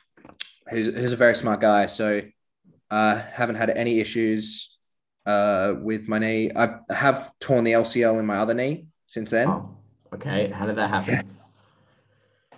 [0.71, 1.87] who's, who's a very smart guy.
[1.87, 2.23] So
[2.93, 4.79] uh haven't had any issues
[5.27, 6.53] uh with my knee.
[6.55, 9.49] I have torn the LCL in my other knee since then.
[9.49, 9.77] Oh,
[10.15, 10.49] okay.
[10.51, 11.29] How did that happen?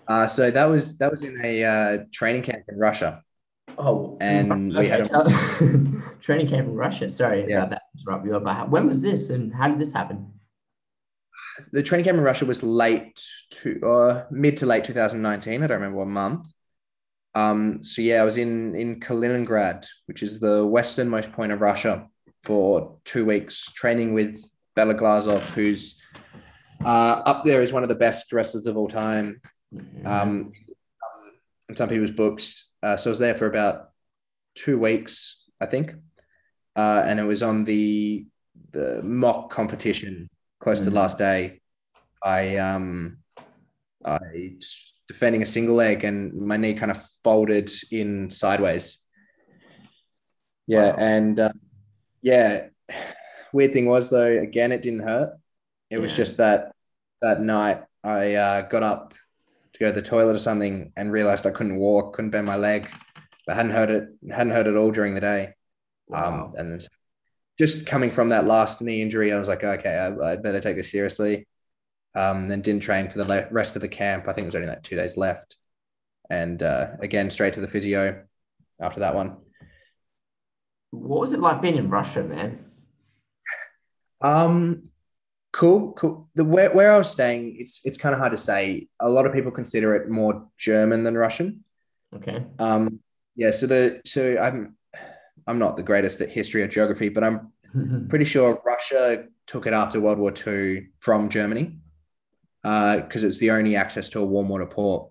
[0.06, 3.22] Uh so that was that was in a uh, training camp in Russia.
[3.78, 7.08] Oh, And we had a- training camp in Russia.
[7.08, 7.56] Sorry Yeah.
[7.64, 7.82] about that.
[7.98, 8.38] Interrupt you.
[8.38, 10.33] But when was this, and how did this happen?
[11.72, 15.62] The training camp in Russia was late to uh mid to late 2019.
[15.62, 16.46] I don't remember what month.
[17.34, 22.08] Um, so yeah, I was in in Kaliningrad, which is the westernmost point of Russia,
[22.42, 24.42] for two weeks training with
[24.76, 26.00] Bela Glazov, who's
[26.84, 29.40] uh, up there is one of the best wrestlers of all time.
[29.72, 30.06] Mhm.
[30.06, 30.52] Um,
[31.68, 32.70] in some people's books.
[32.82, 33.90] Uh, so I was there for about
[34.54, 35.94] two weeks, I think,
[36.76, 38.26] uh, and it was on the
[38.70, 40.28] the mock competition
[40.64, 41.02] close to the Mhm.
[41.02, 41.60] last day.
[42.22, 43.18] I um,
[44.04, 44.18] I
[44.56, 49.04] was defending a single leg, and my knee kind of folded in sideways.
[50.66, 50.96] Yeah, Wow.
[50.98, 51.52] and uh,
[52.22, 52.68] yeah,
[53.52, 55.30] weird thing was though, again, it didn't hurt.
[55.90, 56.72] It was just that
[57.20, 59.14] that night I uh, got up
[59.74, 62.56] to go to the toilet or something and realized I couldn't walk, couldn't bend my
[62.56, 62.88] leg,
[63.46, 65.52] but hadn't heard it, hadn't heard it all during the day.
[66.08, 66.44] Wow.
[66.46, 66.80] Um, and then
[67.58, 70.76] just coming from that last knee injury, I was like, okay, I, I better take
[70.76, 71.46] this seriously.
[72.16, 74.28] Um, then didn't train for the le- rest of the camp.
[74.28, 75.56] I think it was only like two days left.
[76.30, 78.22] And uh, again, straight to the physio
[78.80, 79.36] after that one.
[80.90, 82.64] what was it like being in Russia, man?
[84.20, 84.84] Um,
[85.52, 86.30] cool, cool.
[86.34, 88.88] The where, where I was staying, it's it's kind of hard to say.
[89.00, 91.64] A lot of people consider it more German than Russian.
[92.14, 92.44] Okay.
[92.58, 93.00] Um,
[93.36, 93.50] yeah.
[93.50, 94.76] So the so I'm
[95.46, 97.52] I'm not the greatest at history or geography, but I'm
[98.08, 101.78] pretty sure Russia took it after World War II from Germany
[102.62, 105.10] because it's the only access to a warm water port.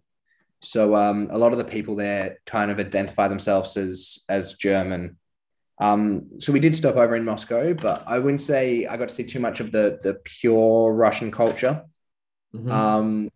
[0.61, 5.17] So um, a lot of the people there kind of identify themselves as as German.
[5.79, 9.13] Um, so we did stop over in Moscow, but I wouldn't say I got to
[9.13, 11.83] see too much of the the pure Russian culture.
[12.55, 12.71] Mhm.
[12.71, 13.29] Um,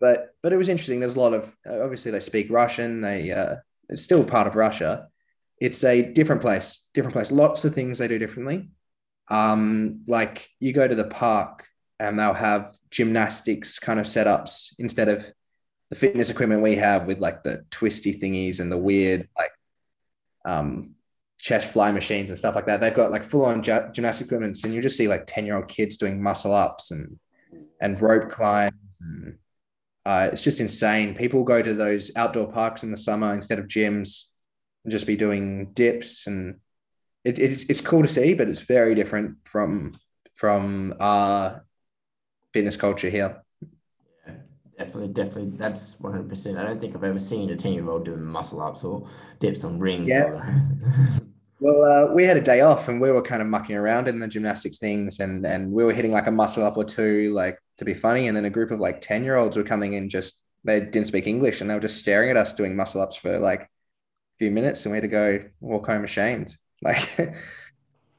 [0.00, 1.00] but but it was interesting.
[1.00, 3.00] There's a lot of obviously they speak Russian.
[3.00, 3.56] They uh,
[3.88, 5.08] it's still part of Russia.
[5.60, 7.30] It's a different place, different place.
[7.30, 8.70] Lots of things they do differently.
[9.28, 11.66] Um, like you go to the park
[12.00, 15.24] and they'll have gymnastics kind of setups instead of
[15.90, 19.50] the fitness equipment we have with like the twisty thingies and the weird like
[20.44, 20.94] um
[21.38, 22.80] chest fly machines and stuff like that.
[22.80, 25.56] They've got like full on gy- gymnastic equipment, and you just see like ten year
[25.56, 27.18] old kids doing muscle ups and
[27.80, 29.38] and rope climbs and
[30.06, 31.14] uh, it's just insane.
[31.14, 34.29] People go to those outdoor parks in the summer instead of gyms
[34.84, 36.56] and just be doing dips and
[37.24, 39.98] it, it's it's cool to see, but it's very different from
[40.34, 41.64] from our
[42.52, 43.42] fitness culture here.
[44.26, 44.34] Yeah,
[44.78, 45.56] definitely, definitely.
[45.58, 46.58] That's 100%.
[46.58, 49.06] I don't think I've ever seen a 10 year old doing muscle ups or
[49.38, 50.08] dips on rings.
[50.08, 50.60] Yeah.
[51.62, 54.18] Well, uh, we had a day off and we were kind of mucking around in
[54.18, 57.58] the gymnastics things and and we were hitting like a muscle up or two, like
[57.76, 58.28] to be funny.
[58.28, 61.08] And then a group of like 10 year olds were coming in just they didn't
[61.08, 63.68] speak English and they were just staring at us doing muscle ups for like
[64.40, 66.56] few minutes and we had to go walk home ashamed.
[66.82, 67.36] Like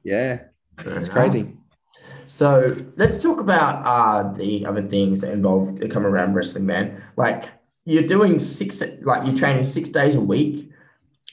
[0.03, 0.41] yeah,
[0.77, 1.57] it's crazy.
[2.27, 7.03] So let's talk about uh, the other things that involve that come around wrestling, man.
[7.17, 7.49] Like
[7.85, 10.69] you're doing six, like you're training six days a week.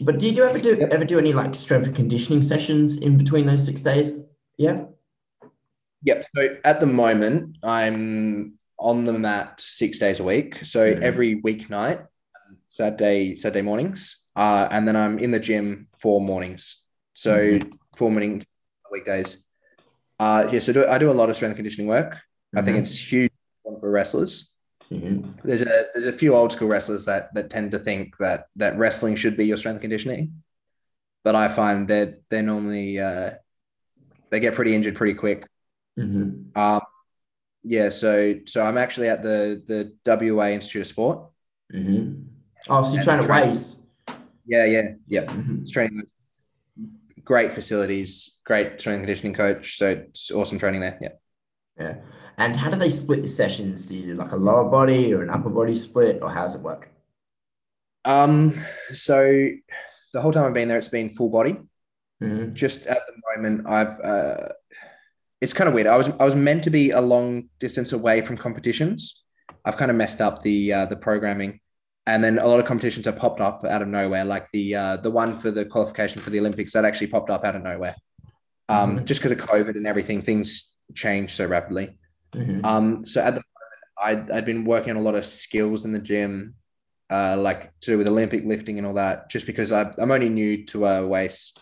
[0.01, 0.91] But did you ever do Yep.
[0.91, 4.15] ever do any like strength and conditioning sessions in between those six days?
[4.57, 4.85] Yeah.
[6.05, 6.25] Yep.
[6.35, 10.65] So at the moment, I'm on the mat six days a week.
[10.65, 11.03] So Mhm.
[11.03, 12.07] every weeknight,
[12.67, 16.85] Saturday, Saturday mornings, uh, and then I'm in the gym four mornings.
[17.15, 17.59] So
[17.97, 18.43] four morning
[18.91, 19.43] weekdays.
[20.21, 20.61] Uh, yeah.
[20.61, 22.19] So do, I do a lot of strength and conditioning work.
[22.57, 22.81] I think Mhm.
[22.81, 24.55] it's huge for wrestlers.
[24.91, 25.43] Mhm.
[25.43, 28.79] There's a there's a few old school wrestlers that that tend to think that that
[28.79, 30.43] wrestling should be your strength conditioning,
[31.25, 33.33] but I find that they're normally uh,
[34.31, 35.47] they get pretty injured pretty quick.
[35.99, 36.57] Mhm.
[36.57, 36.81] Um,
[37.65, 41.29] yeah, so so I'm actually at the the WA Institute of Sport.
[41.75, 42.25] Mhm.
[42.69, 43.77] Oh, so you're trying to race.
[44.49, 45.25] Yeah, yeah, yeah.
[45.27, 45.63] Mhm.
[45.63, 46.03] It's training
[47.25, 49.77] great facilities, great strength conditioning coach.
[49.77, 50.99] So it's awesome training there.
[51.01, 51.13] Yeah.
[51.79, 51.95] Yeah.
[52.39, 53.85] And how do they split the sessions?
[53.87, 56.55] Do you do like a lower body or an upper body split, or how does
[56.55, 56.89] it work?
[58.05, 58.55] Um,
[58.95, 59.51] so
[60.15, 61.59] the whole time I've been there, it's been full body.
[62.23, 62.55] Mhm.
[62.55, 64.49] Just at the moment, I've uh,
[65.41, 65.87] it's kind of weird.
[65.87, 69.23] I was I was meant to be a long distance away from competitions.
[69.65, 71.61] I've kind of messed up the uh, the programming,
[72.09, 74.25] and then a lot of competitions have popped up out of nowhere.
[74.25, 77.45] Like the uh, the one for the qualification for the Olympics that actually popped up
[77.45, 77.97] out of nowhere.
[78.71, 79.05] Um, Mhm.
[79.05, 81.99] just because of COVID and everything, things change so rapidly.
[82.35, 82.65] Mhm.
[82.65, 85.93] Um, so at the moment, I'd, I'd been working on a lot of skills in
[85.93, 86.55] the gym,
[87.11, 90.31] uh, like to do with Olympic lifting and all that, just because I, I'm only
[90.31, 91.53] new to uh, WAIS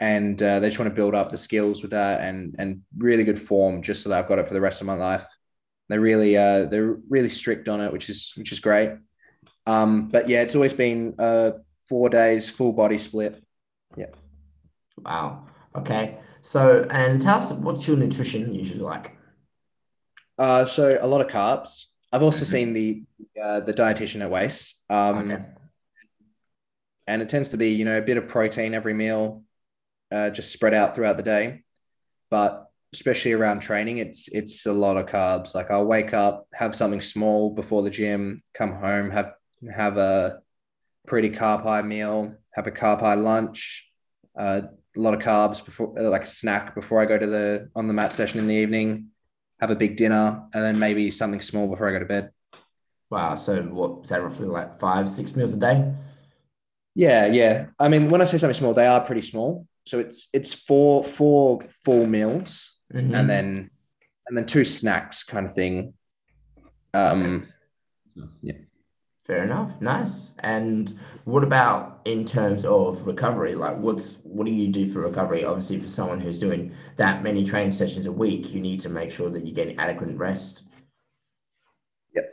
[0.00, 3.24] and uh, they just want to build up the skills with that and and really
[3.24, 5.24] good form just so that I've got it for the rest of my life.
[5.88, 8.90] They're really uh, they're really strict on it, which is which is great.
[9.66, 11.52] Um, but yeah, it's always been uh,
[11.88, 13.42] four days full body split.
[13.96, 14.06] Yeah.
[15.04, 15.46] Wow.
[15.76, 16.18] Okay.
[16.40, 19.12] So, and tell us what's your nutrition usually like?
[20.38, 21.84] Uh, so a lot of carbs.
[22.12, 22.48] I've also Mhm.
[22.48, 23.02] seen the
[23.40, 24.84] uh, the dietitian at WAIS.
[24.90, 25.44] Um, Okay.
[27.06, 29.44] and it tends to be you know a bit of protein every meal
[30.12, 31.62] uh, just spread out throughout the day
[32.30, 36.76] but especially around training it's it's a lot of carbs like i'll wake up have
[36.76, 39.32] something small before the gym come home have
[39.74, 40.40] have a
[41.06, 43.86] pretty carb high meal have a carb high lunch
[44.38, 44.62] uh,
[44.96, 47.86] a lot of carbs before uh, like a snack before i go to the on
[47.86, 49.06] the mat session in the evening
[49.60, 52.30] have a big dinner and then maybe something small before i go to bed
[53.10, 53.34] Wow.
[53.34, 55.92] So, what is that roughly like five, six meals a day?
[56.94, 57.66] Yeah, yeah.
[57.78, 59.66] I mean, when I say something small, they are pretty small.
[59.84, 63.14] So it's it's four four full meals Mhm.
[63.14, 63.70] and then
[64.26, 65.92] and then two snacks kind of thing.
[66.94, 67.48] Um
[68.40, 68.54] yeah.
[69.24, 69.80] Fair enough.
[69.80, 70.34] Nice.
[70.40, 70.92] And
[71.24, 73.54] what about in terms of recovery?
[73.54, 75.44] Like, what's what do you do for recovery?
[75.44, 79.12] Obviously, for someone who's doing that many training sessions a week, you need to make
[79.12, 80.62] sure that you're getting adequate rest.
[82.14, 82.24] Yep.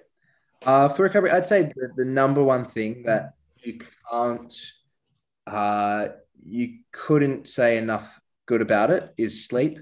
[0.65, 3.79] Uh for recovery, I'd say the, the number one thing that you
[4.11, 4.53] can't
[5.45, 6.07] uh
[6.43, 9.77] you couldn't say enough good about it is sleep.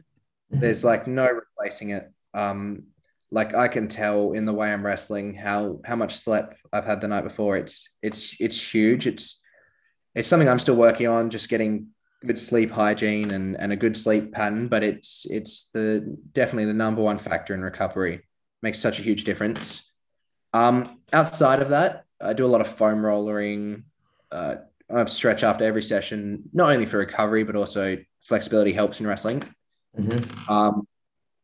[0.50, 2.12] There's like no replacing it.
[2.34, 2.88] Um
[3.32, 7.02] like I can tell in the way I'm wrestling how how much sleep I've had
[7.02, 7.58] the night before.
[7.58, 9.08] It's it's it's huge.
[9.08, 9.42] It's
[10.16, 11.88] it's something I'm still working on, just getting
[12.26, 14.68] good sleep hygiene and, and a good sleep pattern.
[14.68, 18.24] But it's it's the definitely the number one factor in recovery.
[18.62, 19.92] Makes such a huge difference.
[20.54, 23.84] Um, outside of that, I do a lot of foam rollering.
[24.32, 24.56] Uh,
[24.90, 29.44] I stretch after every session, not only for recovery but also flexibility helps in wrestling.
[29.98, 30.50] Mhm.
[30.50, 30.88] Um,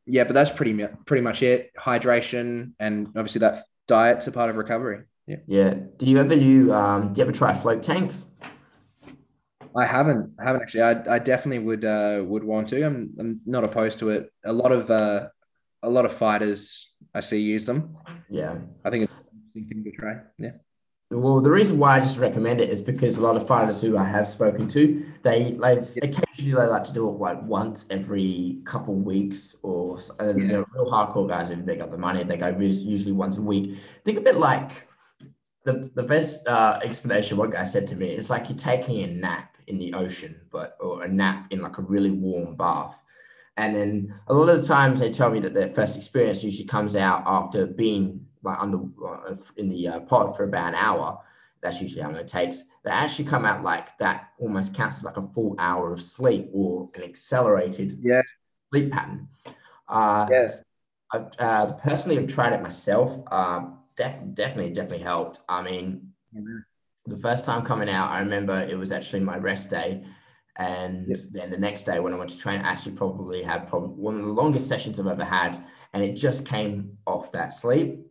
[0.06, 1.72] yeah, but that's pretty pretty much it.
[1.80, 5.04] Hydration and obviously that diet's a part of recovery.
[5.28, 5.74] Yeah, Yeah.
[5.98, 8.28] Do you ever do um do you ever try float tanks?
[9.76, 10.84] I haven't I haven't actually.
[10.84, 12.84] I, I definitely would uh, would want to.
[12.86, 14.32] I'm I'm not opposed to it.
[14.46, 15.30] A lot of uh,
[15.82, 17.96] a lot of fighters I see use them.
[18.30, 18.56] Yeah.
[18.86, 20.16] I think it's an interesting thing to try.
[20.38, 20.52] Yeah.
[21.14, 23.98] Well, the reason why I just recommend it is because a lot of fighters who
[23.98, 28.60] I have spoken to, they like occasionally they like to do it like once every
[28.66, 30.48] couple weeks, or uh, Yeah.
[30.48, 33.78] the real hardcore guys if they got the money, they go usually once a week.
[34.06, 34.88] Think of it like
[35.66, 39.08] the the best uh, explanation one guy said to me is like you're taking a
[39.08, 43.00] nap in the ocean, but or a nap in like a really warm bath.
[43.58, 46.66] And then a lot of the times they tell me that their first experience usually
[46.66, 51.20] comes out after being like under uh, in the uh, pod for about an hour.
[51.62, 52.64] That's usually how long it takes.
[52.84, 56.50] They actually come out like that almost counts as like a full hour of sleep
[56.54, 58.28] or an accelerated Yes.
[58.70, 59.30] sleep pattern.
[59.88, 60.64] Uh, Yes.
[61.14, 63.18] I uh, personally have tried it myself.
[63.32, 65.42] Uh, def- definitely, definitely helped.
[65.48, 66.12] I mean,
[67.06, 70.04] the first time coming out, I remember it was actually my rest day.
[70.58, 71.18] And Yep.
[71.32, 74.16] then the next day when I went to train, I actually probably had probably one
[74.16, 75.64] of the longest sessions I've ever had.
[75.94, 78.06] And it just came off that sleep.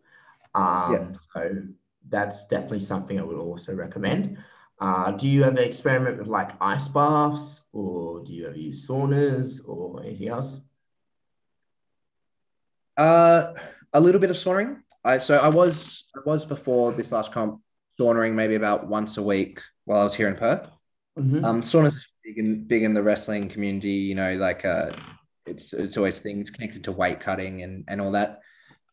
[0.55, 1.17] Um, Yep.
[1.33, 1.62] So
[2.09, 4.38] that's definitely something I would also recommend.
[4.81, 9.61] Uh, do you ever experiment with like ice baths or do you ever use saunas
[9.69, 10.61] or anything else?
[12.97, 13.55] Uh,
[13.93, 14.79] a little bit of sauning.
[15.05, 17.61] I so I was I was before this last comp
[17.99, 20.69] sauning maybe about once a week while I was here in Perth.
[21.19, 21.45] Mhm.
[21.45, 23.91] Um, sauna's big in big in the wrestling community.
[23.91, 24.93] You know, like uh,
[25.47, 28.41] it's it's always things connected to weight cutting and and all that.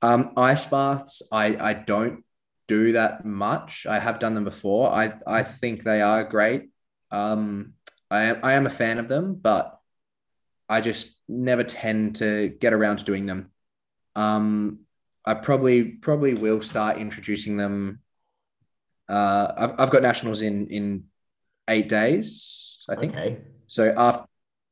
[0.01, 2.23] Um, ice baths, I I don't
[2.67, 3.85] do that much.
[3.89, 4.91] I have done them before.
[4.91, 6.69] I I think they are great.
[7.11, 7.73] Um,
[8.11, 9.79] I am I am a fan of them, but
[10.69, 13.51] I just never tend to get around to doing them.
[14.15, 14.81] Um,
[15.25, 18.01] I probably probably will start introducing them.
[19.09, 21.05] Uh, I've, I've got nationals in in
[21.67, 23.13] eight days, I think.
[23.13, 23.41] Okay.
[23.67, 24.28] So after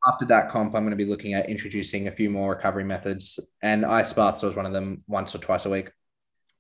[0.08, 3.40] after that comp, I'm going to be looking at introducing a few more recovery methods,
[3.62, 5.92] and ice baths was one of them once or twice a week.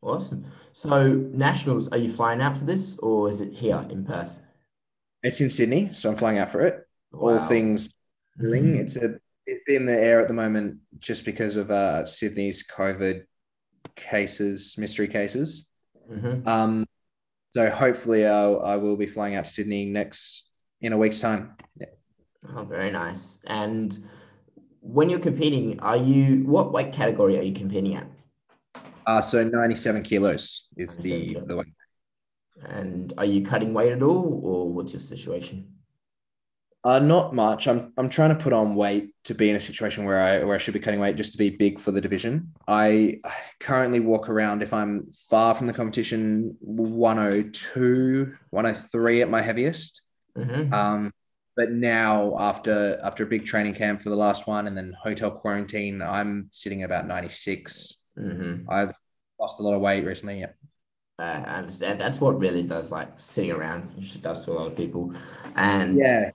[0.01, 0.45] Awesome.
[0.73, 4.39] So nationals, are you flying out for this, or is it here in Perth?
[5.23, 6.85] It's in Sydney, so I'm flying out for it.
[7.13, 7.47] All Wow.
[7.47, 7.93] things
[8.39, 8.75] healing.
[8.75, 13.23] It's a it's in the air at the moment just because of uh, Sydney's COVID
[13.95, 15.69] cases, mystery cases.
[16.11, 16.45] Mhm.
[16.45, 16.85] Um,
[17.55, 20.49] so hopefully, I'll, I will be flying out to Sydney next
[20.81, 21.55] in a week's time.
[21.79, 21.87] Yeah.
[22.55, 23.39] Oh, very nice.
[23.45, 23.97] And
[24.81, 28.07] when you're competing, are you what weight category are you competing at?
[29.05, 31.47] Uh, so 97 kilos is 97 the kilos.
[31.47, 31.67] the weight.
[32.65, 35.73] And are you cutting weight at all, or what's your situation?
[36.83, 37.67] Uh, not much.
[37.67, 40.55] I'm I'm trying to put on weight to be in a situation where I where
[40.55, 42.53] I should be cutting weight just to be big for the division.
[42.67, 43.19] I
[43.59, 50.01] currently walk around if I'm far from the competition 102, 103 at my heaviest.
[50.35, 51.11] hmm Um,
[51.57, 55.31] but now after after a big training camp for the last one and then hotel
[55.31, 57.95] quarantine, I'm sitting at about 96.
[58.15, 58.93] hmm I've
[59.39, 60.39] lost a lot of weight recently.
[60.39, 60.51] Yeah.
[61.19, 61.99] Uh, I understand.
[61.99, 63.91] That's what really does like sitting around.
[63.97, 65.13] It does to a lot of people.
[65.55, 66.31] And Yeah.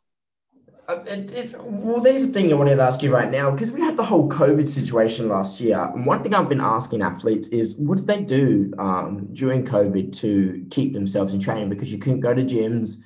[0.89, 3.71] Uh, it, it, well, there's a thing I wanted to ask you right now because
[3.71, 5.79] we had the whole COVID situation last year.
[5.95, 10.13] And one thing I've been asking athletes is what did they do um, during COVID
[10.17, 11.69] to keep themselves in training?
[11.69, 12.97] Because you couldn't go to gyms,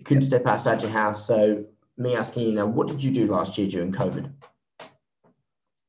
[0.00, 1.26] you couldn't step outside your house.
[1.26, 1.64] So,
[1.98, 4.32] me asking you now, what did you do last year during COVID?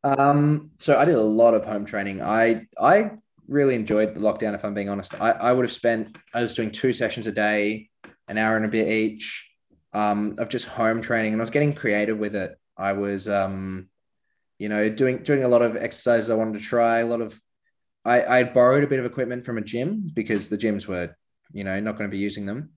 [0.04, 2.21] Um, so I did a lot of home training.
[2.21, 3.12] I I
[3.47, 5.19] really enjoyed the lockdown, if I'm being honest.
[5.19, 7.89] I, I would have spent I was doing two sessions a day,
[8.28, 9.50] an hour and a bit each,
[9.93, 12.58] um, of just home training, and I was getting creative with it.
[12.76, 13.88] I was um,
[14.60, 17.39] you know, doing doing a lot of exercises I wanted to try, a lot of
[18.04, 21.15] I, I borrowed a bit of equipment from a gym because the gyms were,
[21.54, 22.71] you know, not going to be using them.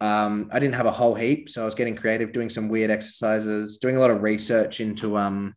[0.00, 2.90] Um, I didn't have a whole heap, so I was getting creative, doing some weird
[2.90, 5.54] exercises, doing a lot of research into um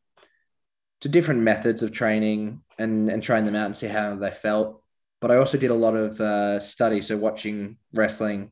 [1.02, 4.84] to different methods of training and and trying them out and see how they felt.
[5.20, 8.52] But I also did a lot of uh, study, so watching wrestling.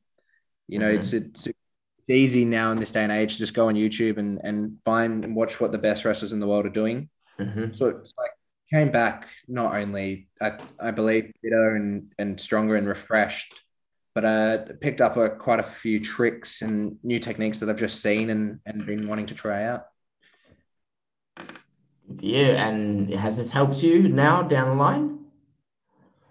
[0.68, 0.98] You know, Mhm.
[0.98, 4.18] it's it's it's easy now in this day and age to just go on YouTube
[4.18, 7.10] and and find and watch what the best wrestlers in the world are doing.
[7.40, 7.74] Mm-hmm.
[7.74, 8.32] So it's like
[8.74, 13.54] came back not only I, I believe fitter and and stronger and refreshed,
[14.16, 18.02] but uh picked up a, quite a few tricks and new techniques that I've just
[18.02, 19.84] seen and and been wanting to try out.
[22.20, 25.20] Yeah, and has this helped you now down the line?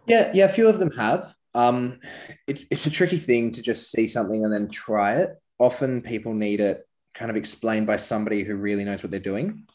[0.07, 1.35] Yeah, yeah, a few of them have.
[1.55, 2.01] Um,
[2.47, 5.31] it's it's a tricky thing to just see something and then try it.
[5.59, 9.67] Often people need it kind of explained by somebody who really knows what they're doing.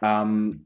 [0.00, 0.62] Um,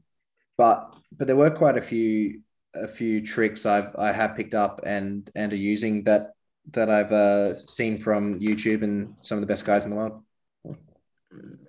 [0.57, 2.41] but but there were quite a few
[2.75, 6.31] a few tricks I've I have picked up and and are using that
[6.71, 10.21] that I've uh, seen from YouTube and some of the best guys in the world.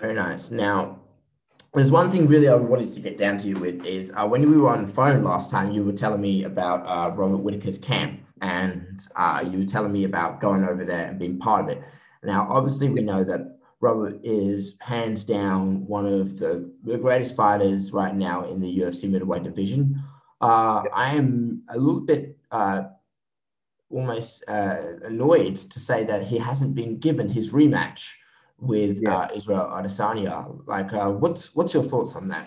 [0.00, 0.50] Very nice.
[0.50, 1.00] Now,
[1.74, 4.48] there's one thing really I wanted to get down to you with is uh, when
[4.48, 7.78] we were on the phone last time, you were telling me about uh, Robert Whittaker's
[7.78, 11.68] camp, and uh, you were telling me about going over there and being part of
[11.70, 11.82] it.
[12.22, 17.92] Now, obviously, we know that Robert is hands down one of the, the greatest fighters
[17.92, 20.02] right now in the UFC middleweight division.
[20.40, 22.84] Uh, I am a little bit uh,
[23.98, 28.02] almost uh, annoyed to say that he hasn't been given his rematch
[28.58, 29.16] with Yeah.
[29.16, 30.36] uh, Israel Adesanya.
[30.74, 32.46] Like, uh, what's what's your thoughts on that?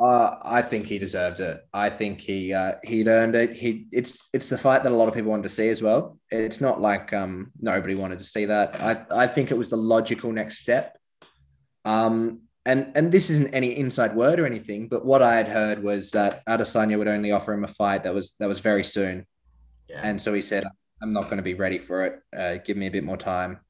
[0.00, 1.56] Uh, I think he deserved it.
[1.72, 3.50] I think he uh, he'd earned it.
[3.62, 6.18] He it's it's the fight that a lot of people wanted to see as well.
[6.30, 8.68] It's not like um nobody wanted to see that.
[8.80, 10.86] I I think it was the logical next step.
[11.84, 15.82] Um and and this isn't any inside word or anything, but what I had heard
[15.82, 19.26] was that Adesanya would only offer him a fight that was that was very soon,
[19.88, 20.00] Yeah.
[20.02, 20.64] and so he said,
[21.02, 22.22] "I'm not going to be ready for it.
[22.36, 23.60] Uh, give me a bit more time."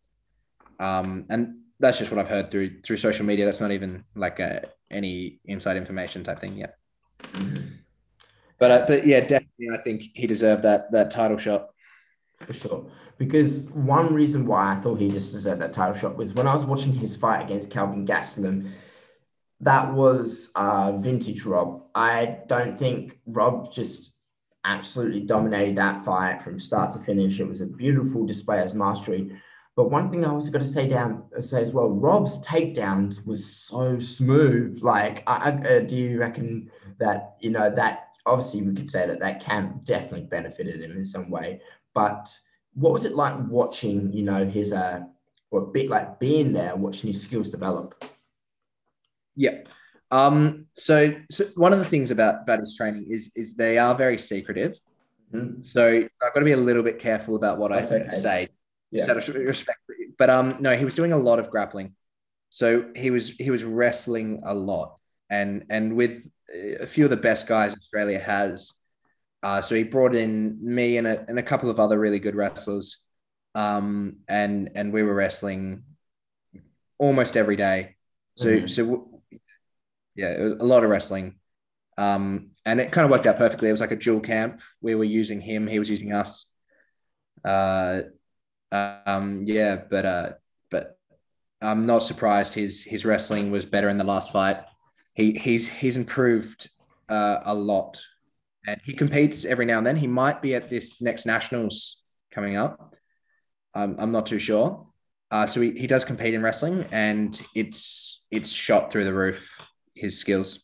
[0.81, 3.45] Um, and that's just what I've heard through through social media.
[3.45, 6.77] That's not even like a, any inside information type thing yet.
[7.33, 7.79] Mhm.
[8.59, 11.69] But uh, but yeah, definitely, I think he deserved that that title shot.
[12.39, 12.91] For sure.
[13.19, 16.55] Because one reason why I thought he just deserved that title shot was when I
[16.55, 18.71] was watching his fight against Kelvin Gastelum,
[19.61, 21.83] that was uh, vintage Rob.
[21.97, 24.13] I don't think Rob just
[24.69, 27.41] absolutely dominated that fight from start to finish.
[27.41, 29.33] It was a beautiful display as mastery.
[29.75, 33.45] But one thing I also got to say down say as well, Rob's takedowns was
[33.47, 34.81] so smooth.
[34.83, 39.07] Like, I, I, uh, do you reckon that you know that obviously we could say
[39.07, 41.61] that that camp definitely benefited him in some way.
[41.95, 42.29] But
[42.75, 45.01] what was it like watching, you know, his uh,
[45.51, 48.05] or a bit like being there, watching his skills develop?
[49.35, 49.63] Yeah.
[50.11, 50.67] Um.
[50.75, 54.79] So so one of the things about his training is is they are very secretive.
[55.33, 55.65] Mhm.
[55.65, 58.17] So I've got to be a little bit careful about what That's I okay.
[58.17, 58.49] say.
[58.91, 59.07] Yeah.
[59.07, 59.79] Just out of respect.
[60.19, 61.95] But um, no, he was doing a lot of grappling.
[62.51, 64.97] So he was he was wrestling a lot,
[65.29, 68.73] and and with a few of the best guys Australia has.
[69.43, 72.35] Uh, so he brought in me and a, and a couple of other really good
[72.35, 73.03] wrestlers,
[73.55, 75.83] um, and and we were wrestling
[76.99, 77.97] almost every day.
[78.37, 78.67] So mm-hmm.
[78.67, 79.18] so
[80.19, 81.37] yeah, it was a lot of wrestling,
[81.97, 83.69] um, and it kind of worked out perfectly.
[83.69, 84.61] It was like a dual camp.
[84.81, 86.51] We were using him, he was using us.
[87.45, 88.01] Uh,
[88.73, 90.31] um, yeah, but uh,
[90.73, 90.99] but
[91.63, 92.53] I'm not surprised.
[92.53, 94.59] His his wrestling was better in the last fight.
[95.15, 96.69] He he's he's improved
[97.09, 98.01] uh, a lot,
[98.67, 99.97] and he competes every now and then.
[99.97, 102.03] He might be at this next nationals
[102.33, 102.97] coming up.
[103.75, 104.89] Um, I'm not too sure.
[105.31, 109.61] Uh, so he, he does compete in wrestling, and it's it's shot through the roof.
[109.99, 110.61] His skills.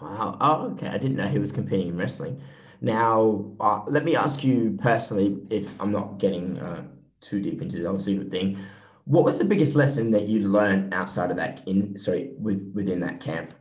[0.00, 0.36] Wow.
[0.40, 0.88] Oh, okay.
[0.88, 2.40] I didn't know he was competing in wrestling.
[2.80, 6.84] Now, uh, let me ask you personally, if I'm not getting uh,
[7.20, 8.58] too deep into the whole secret thing,
[9.04, 11.66] what was the biggest lesson that you learned outside of that?
[11.68, 13.52] In sorry, with within that camp.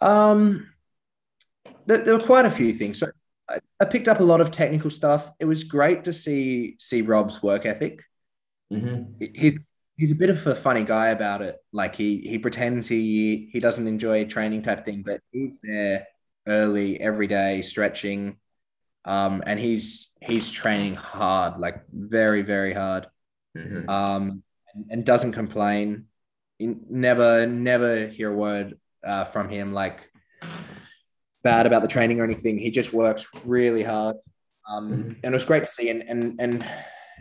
[0.00, 0.70] Um,
[1.86, 3.00] there, there were quite a few things.
[3.00, 3.08] So
[3.48, 5.32] I, I, picked up a lot of technical stuff.
[5.40, 8.04] It was great to see see Rob's work ethic.
[8.72, 9.24] Mm-hmm.
[9.34, 9.58] He,
[9.98, 11.56] he's a bit of a funny guy about it.
[11.72, 16.06] Like he he pretends he he doesn't enjoy training type thing, but he's there
[16.46, 18.38] early every day, stretching,
[19.04, 23.08] um, and he's he's training hard, like very very hard,
[23.56, 23.88] mm-hmm.
[23.90, 24.42] um,
[24.72, 26.06] and, and, doesn't complain.
[26.58, 30.00] You never never hear a word uh, from him like
[31.42, 32.58] bad about the training or anything.
[32.58, 34.16] He just works really hard,
[34.68, 35.12] um, mm-hmm.
[35.22, 35.90] and it was great to see.
[35.90, 36.64] And and and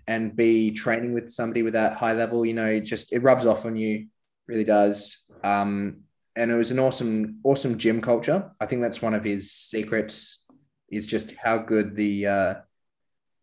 [0.07, 3.65] and be training with somebody with that high level, you know, just it rubs off
[3.65, 4.07] on you,
[4.47, 5.25] really does.
[5.43, 6.01] Um,
[6.35, 8.51] and it was an awesome, awesome gym culture.
[8.61, 10.43] I think that's one of his secrets
[10.89, 12.53] is just how good the uh,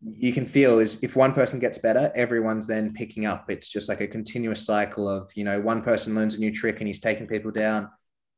[0.01, 3.49] you can feel is if one person gets better, everyone's then picking up.
[3.49, 6.77] It's just like a continuous cycle of you know one person learns a new trick
[6.79, 7.89] and he's taking people down.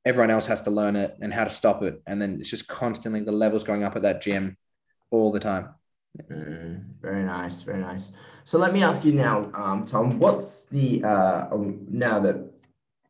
[0.06, 2.68] Everyone else has to learn it and how to stop it, and then it's just
[2.68, 4.58] constantly the levels going up at that gym
[5.12, 5.70] all the time.
[6.32, 8.12] Mm, very nice, very nice.
[8.44, 10.20] So let me ask you now, um, Tom.
[10.20, 12.52] What's the uh, um, now that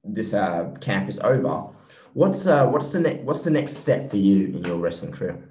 [0.04, 1.70] this uh, camp is over?
[2.14, 5.48] What's uh, what's the next what's the next step for you in your wrestling career?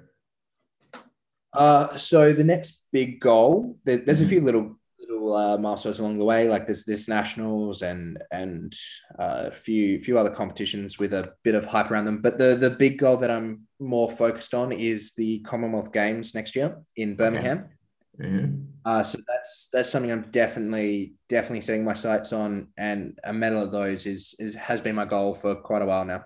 [1.53, 4.29] Uh, so the next big goal, there, there's a mm-hmm.
[4.29, 6.47] few little little uh, milestones along the way.
[6.49, 8.75] Like there's this nationals and and
[9.17, 12.21] uh, a few few other competitions with a bit of hype around them.
[12.21, 16.55] But the the big goal that I'm more focused on is the Commonwealth Games next
[16.55, 17.57] year in Birmingham.
[17.59, 18.29] Okay.
[18.29, 18.61] Mm-hmm.
[18.83, 23.63] Uh, so that's that's something I'm definitely definitely setting my sights on, and a medal
[23.63, 26.25] of those is is has been my goal for quite a while now.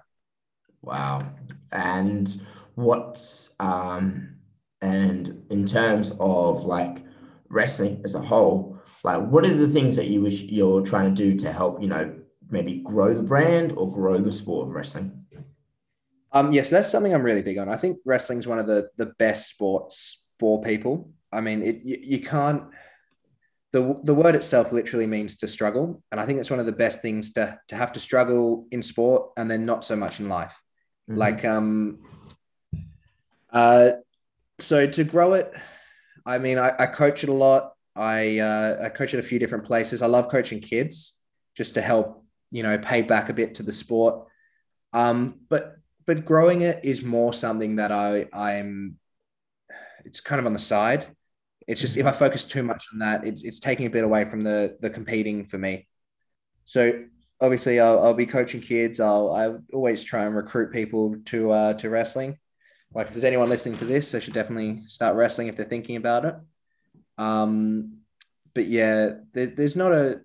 [0.81, 1.27] Wow!
[1.71, 2.41] And
[2.75, 4.35] what's um
[4.81, 7.03] and in terms of like
[7.49, 11.23] wrestling as a whole, like what are the things that you wish you're trying to
[11.23, 12.13] do to help, you know,
[12.49, 15.20] maybe grow the brand or grow the sport of wrestling?
[16.33, 17.67] Um, yes, that's something I'm really big on.
[17.67, 21.11] I think wrestling is one of the the best sports for people.
[21.31, 22.63] I mean, it you, you can't.
[23.73, 26.71] The, the word itself literally means to struggle, and I think it's one of the
[26.73, 30.29] best things to to have to struggle in sport, and then not so much in
[30.29, 30.57] life.
[31.09, 31.19] Mm-hmm.
[31.19, 31.99] Like um,
[33.51, 33.91] uh,
[34.59, 35.53] so to grow it,
[36.25, 37.73] I mean, I, I coach it a lot.
[37.95, 40.01] I uh, I coach at a few different places.
[40.01, 41.17] I love coaching kids
[41.55, 44.27] just to help you know pay back a bit to the sport.
[44.93, 48.97] Um, but but growing it is more something that I I'm.
[50.05, 51.07] It's kind of on the side.
[51.67, 54.25] It's just if I focus too much on that, it's it's taking a bit away
[54.25, 55.87] from the the competing for me.
[56.65, 57.05] So
[57.39, 58.99] obviously, I'll, I'll be coaching kids.
[58.99, 62.37] I'll I always try and recruit people to uh, to wrestling
[62.93, 65.95] like if there's anyone listening to this, they should definitely start wrestling if they're thinking
[65.95, 66.35] about it.
[67.17, 67.99] Um,
[68.53, 70.21] but yeah, there, there's not a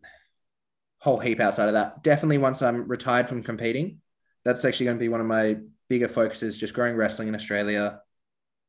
[0.99, 2.03] whole heap outside of that.
[2.03, 4.01] Definitely once I'm retired from competing,
[4.47, 5.57] that's actually going to be one of my
[5.89, 8.01] bigger focuses, just growing wrestling in Australia.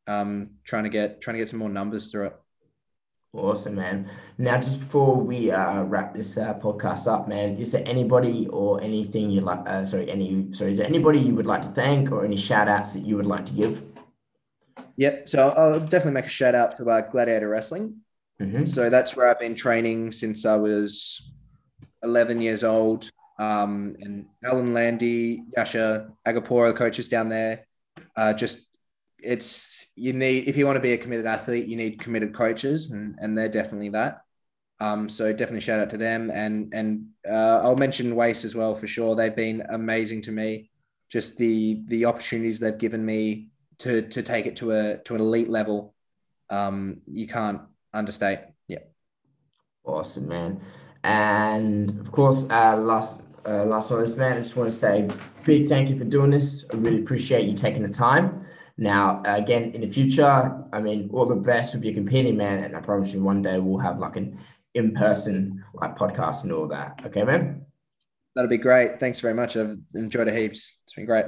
[0.07, 2.35] Um, trying to get trying to get some more numbers through it.
[3.33, 4.09] Awesome, man.
[4.39, 8.81] Now, just before we uh, wrap this uh, podcast up, man, is there anybody or
[8.81, 9.59] anything you like?
[9.67, 12.67] Uh, sorry, any sorry, is there anybody you would like to thank or any shout
[12.67, 13.83] outs that you would like to give?
[14.95, 15.29] Yep.
[15.29, 17.97] So I'll definitely make a shout out to uh, Gladiator Wrestling.
[18.41, 18.65] Mm-hmm.
[18.65, 21.29] So that's where I've been training since I was
[22.01, 23.11] 11 years old.
[23.39, 27.67] Um, and Alan Landy, Yasha Agapora, the coaches down there,
[28.15, 28.65] uh, just
[29.19, 32.89] it's you need if you want to be a committed athlete, you need committed coaches,
[32.89, 34.21] and and they're definitely that.
[34.79, 38.75] Um, so definitely shout out to them, and and uh, I'll mention WAIS as well
[38.75, 39.15] for sure.
[39.15, 40.69] They've been amazing to me.
[41.09, 45.21] Just the the opportunities they've given me to to take it to a to an
[45.21, 45.95] elite level,
[46.49, 47.61] um, you can't
[47.93, 48.39] understate.
[48.67, 48.79] Yeah.
[49.83, 50.61] Awesome, man.
[51.03, 55.09] And of course, uh, last uh, last one is man, I just want to say
[55.45, 56.65] big thank you for doing this.
[56.71, 58.45] I really appreciate you taking the time.
[58.77, 62.63] Now, again, in the future, I mean, all the best with your competing, man.
[62.63, 64.37] And I promise you, one day we'll have like an
[64.75, 66.99] in person like podcast and all that.
[67.05, 67.65] Okay, man.
[68.35, 68.99] That'll be great.
[68.99, 69.57] Thanks very much.
[69.57, 70.71] I've enjoyed it heaps.
[70.85, 71.25] It's been great.